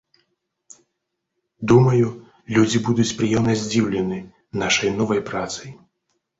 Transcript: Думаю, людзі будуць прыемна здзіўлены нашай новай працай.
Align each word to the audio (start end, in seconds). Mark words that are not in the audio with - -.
Думаю, 1.73 2.07
людзі 2.57 2.83
будуць 2.89 3.07
прыемна 3.21 3.53
здзіўлены 3.67 4.19
нашай 4.65 4.99
новай 4.99 5.27
працай. 5.33 5.81